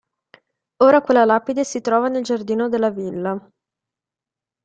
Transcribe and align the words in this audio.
Ora 0.77 1.03
quella 1.03 1.25
lapide 1.25 1.63
si 1.63 1.79
trova 1.79 2.07
nel 2.07 2.23
giardino 2.23 2.67
della 2.67 2.89
villa. 2.89 3.39